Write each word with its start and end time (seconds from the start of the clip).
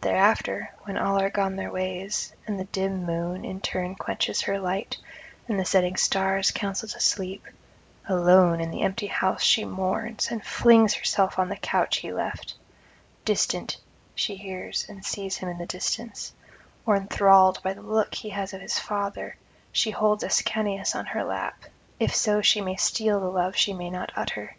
Thereafter, 0.00 0.70
when 0.84 0.96
all 0.96 1.18
are 1.18 1.28
gone 1.28 1.56
their 1.56 1.72
ways, 1.72 2.32
and 2.46 2.56
the 2.56 2.66
dim 2.66 3.04
moon 3.04 3.44
in 3.44 3.60
turn 3.60 3.96
quenches 3.96 4.42
her 4.42 4.60
light, 4.60 4.96
and 5.48 5.58
the 5.58 5.64
setting 5.64 5.96
stars 5.96 6.52
counsel 6.52 6.88
to 6.88 7.00
sleep, 7.00 7.44
alone 8.08 8.60
in 8.60 8.70
the 8.70 8.82
empty 8.82 9.08
house 9.08 9.42
she 9.42 9.64
mourns, 9.64 10.28
and 10.30 10.44
flings 10.46 10.94
herself 10.94 11.36
on 11.36 11.48
the 11.48 11.56
couch 11.56 11.96
he 11.96 12.12
left: 12.12 12.54
distant 13.24 13.78
she 14.14 14.36
hears 14.36 14.86
and 14.88 15.04
sees 15.04 15.38
him 15.38 15.48
in 15.48 15.58
the 15.58 15.66
distance; 15.66 16.32
or 16.86 16.94
enthralled 16.94 17.60
by 17.64 17.72
the 17.72 17.82
look 17.82 18.14
he 18.14 18.28
has 18.28 18.52
of 18.54 18.60
his 18.60 18.78
father, 18.78 19.36
she 19.72 19.90
holds 19.90 20.22
Ascanius 20.22 20.94
on 20.94 21.06
her 21.06 21.24
lap, 21.24 21.64
if 21.98 22.14
so 22.14 22.40
she 22.40 22.60
may 22.60 22.76
steal 22.76 23.18
the 23.18 23.26
love 23.26 23.56
she 23.56 23.72
may 23.72 23.90
not 23.90 24.12
utter. 24.14 24.54